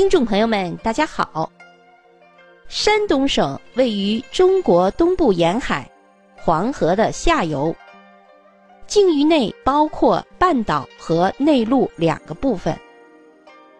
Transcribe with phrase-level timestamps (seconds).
[0.00, 1.52] 听众朋友们，大家好。
[2.68, 5.86] 山东省位于中国东部沿海，
[6.34, 7.76] 黄河的下游。
[8.86, 12.74] 境域内包括半岛和内陆两个部分。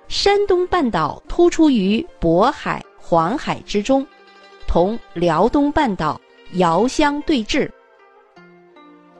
[0.08, 4.06] 山东半岛突出于渤海、黄海之中，
[4.66, 6.20] 同辽东半岛
[6.52, 7.66] 遥相对峙。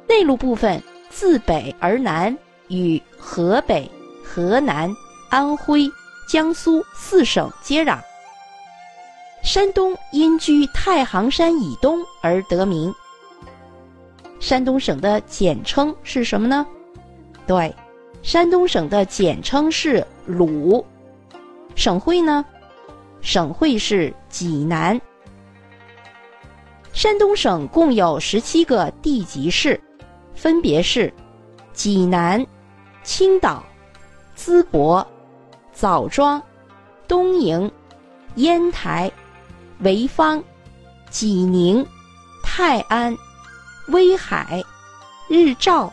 [0.06, 0.78] 内陆部分
[1.08, 2.36] 自北而南
[2.68, 3.90] 与河北、
[4.22, 4.94] 河南、
[5.30, 5.90] 安徽。
[6.30, 7.98] 江苏四省接壤，
[9.42, 12.94] 山东因居太行山以东而得名。
[14.38, 16.64] 山东省的简称是什么呢？
[17.48, 17.74] 对，
[18.22, 20.86] 山东省的简称是鲁。
[21.74, 22.44] 省会呢？
[23.20, 25.00] 省会是济南。
[26.92, 29.80] 山东省共有十七个地级市，
[30.32, 31.12] 分别是
[31.72, 32.46] 济南、
[33.02, 33.64] 青岛、
[34.38, 35.04] 淄博。
[35.80, 36.42] 枣庄、
[37.08, 37.72] 东营、
[38.34, 39.10] 烟台、
[39.82, 40.44] 潍坊、
[41.08, 41.82] 济宁、
[42.44, 43.16] 泰安、
[43.88, 44.62] 威海、
[45.26, 45.90] 日照、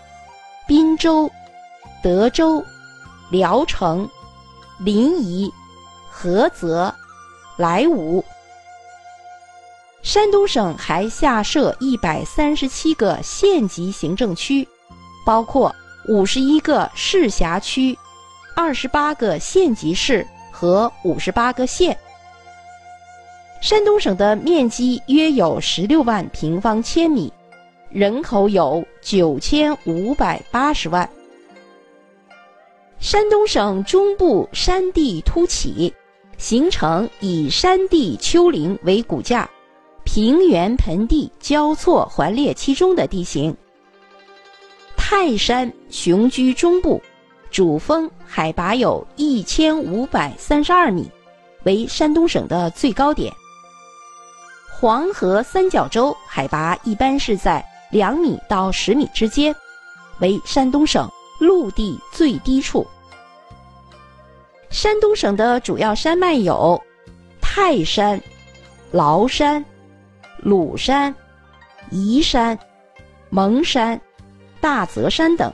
[0.67, 1.31] 滨州、
[2.03, 2.61] 德州、
[3.29, 4.05] 聊城、
[4.77, 5.49] 临沂、
[6.13, 6.93] 菏泽、
[7.55, 8.21] 莱芜。
[10.03, 14.67] 山东省还下设一百三十七个县级行政区，
[15.25, 15.73] 包括
[16.09, 17.97] 五十一个市辖区。
[18.59, 21.95] 二十八个县级市和五十八个县。
[23.61, 27.31] 山东省的面积约有十六万平方千米，
[27.91, 31.07] 人口有九千五百八十万。
[32.97, 35.93] 山东省中部山地突起，
[36.39, 39.47] 形成以山地丘陵为骨架，
[40.03, 43.55] 平原盆地交错环列其中的地形。
[44.95, 46.99] 泰山雄居中部。
[47.49, 51.09] 主峰海拔有一千五百三十二米，
[51.63, 53.33] 为山东省的最高点。
[54.69, 59.55] 黄河三角洲海拔一般是在两米到十米之间，
[60.19, 61.09] 为山东省
[61.39, 62.85] 陆地最低处。
[64.69, 66.79] 山东省的主要山脉有
[67.41, 68.21] 泰山、
[68.91, 69.65] 崂山、
[70.37, 71.15] 鲁山、
[71.89, 72.57] 宜山、
[73.29, 73.99] 蒙山、
[74.59, 75.51] 大泽山等。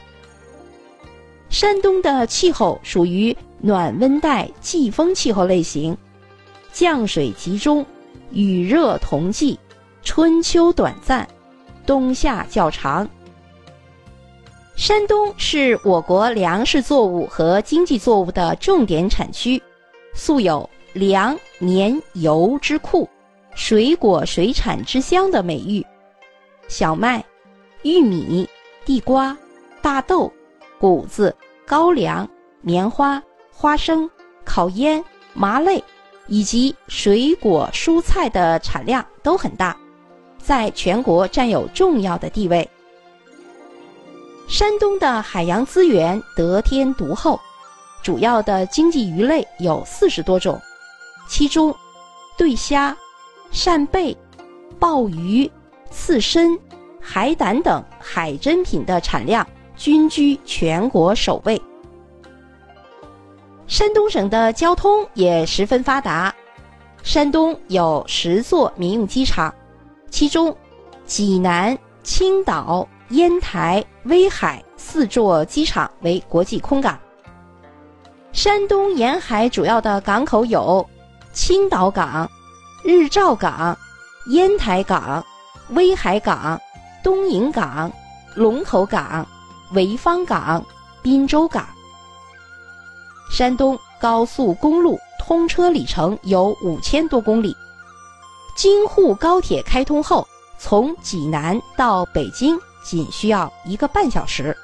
[1.53, 5.95] 山东的气候属于暖温带季风气候类型，
[6.71, 7.85] 降水集中，
[8.31, 9.59] 雨热同季，
[10.01, 11.27] 春秋短暂，
[11.85, 13.07] 冬夏较长。
[14.75, 19.61] 山东是我国粮食作物和经济作物的重点产区，
[20.15, 23.07] 素有“粮棉油之库”、
[23.53, 25.85] “水果水产之乡”的美誉。
[26.67, 27.23] 小麦、
[27.83, 28.49] 玉米、
[28.83, 29.37] 地瓜、
[29.83, 30.33] 大豆。
[30.79, 31.35] 谷子、
[31.65, 32.29] 高粱、
[32.61, 34.09] 棉花、花生、
[34.43, 35.03] 烤烟、
[35.33, 35.83] 麻类，
[36.27, 39.75] 以及水果、蔬菜的产量都很大，
[40.37, 42.69] 在全国占有重要的地位。
[44.49, 47.39] 山东的海洋资源得天独厚，
[48.03, 50.61] 主要的经济鱼类有四十多种，
[51.27, 51.73] 其中
[52.37, 52.95] 对虾、
[53.51, 54.15] 扇贝、
[54.77, 55.49] 鲍鱼、
[55.89, 56.59] 刺身、
[56.99, 59.47] 海胆等海珍品的产量。
[59.75, 61.61] 均居全国首位。
[63.67, 66.33] 山东省的交通也十分发达，
[67.01, 69.53] 山东有十座民用机场，
[70.09, 70.55] 其中
[71.05, 76.99] 济南、青岛、烟台、威海四座机场为国际空港。
[78.31, 80.87] 山东沿海主要的港口有
[81.31, 82.29] 青岛港、
[82.83, 83.77] 日照港、
[84.27, 85.25] 烟台港、
[85.69, 86.59] 威海港、
[87.03, 87.91] 东营港、
[88.35, 89.25] 龙口港。
[89.73, 90.63] 潍坊港、
[91.01, 91.67] 滨州港。
[93.31, 97.55] 山东高速公路通车里程有五千多公里，
[98.55, 100.27] 京沪高铁开通后，
[100.59, 104.55] 从济南到北京仅需要一个半小时。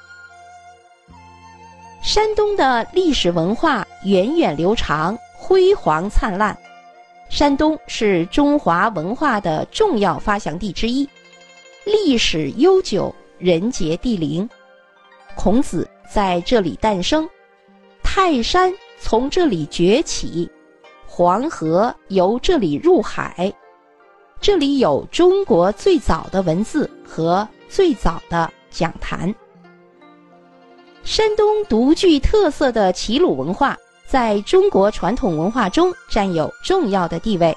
[2.02, 6.56] 山东的历史文化源远流长、辉煌灿烂，
[7.28, 11.08] 山东是中华文化的重要发祥地之一，
[11.84, 14.48] 历史悠久，人杰地灵。
[15.42, 17.26] 孔子在这里诞生，
[18.02, 20.46] 泰山从这里崛起，
[21.06, 23.50] 黄河由这里入海，
[24.38, 29.34] 这里有中国最早的文字和最早的讲坛。
[31.04, 33.74] 山东独具特色的齐鲁文化，
[34.06, 37.56] 在中国传统文化中占有重要的地位。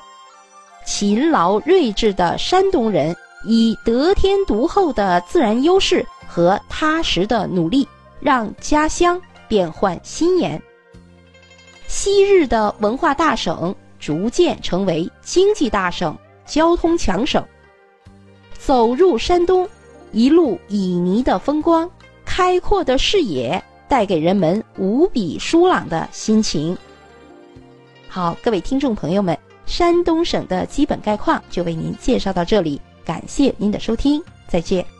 [0.85, 3.13] 勤劳睿智的山东人，
[3.45, 6.05] 以得天独厚的自然优势。
[6.33, 7.87] 和踏实的努力，
[8.19, 10.59] 让家乡变换新颜。
[11.87, 17.45] 昔日的文化大省逐渐成为经济大省、交通强省。
[18.57, 19.69] 走入山东，
[20.11, 21.87] 一路旖旎的风光、
[22.25, 26.75] 开阔的视野，带给人们无比舒朗的心情。
[28.07, 29.37] 好，各位听众朋友们，
[29.67, 34.92] 山东省的基本概况就为您介绍到这里，感谢您的收听，再见。